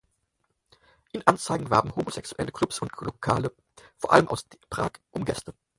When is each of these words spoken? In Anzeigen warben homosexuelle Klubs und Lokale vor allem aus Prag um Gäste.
In 1.11 1.27
Anzeigen 1.27 1.69
warben 1.69 1.95
homosexuelle 1.95 2.51
Klubs 2.51 2.79
und 2.79 2.91
Lokale 3.01 3.53
vor 3.99 4.11
allem 4.11 4.29
aus 4.29 4.47
Prag 4.71 4.93
um 5.11 5.25
Gäste. 5.25 5.53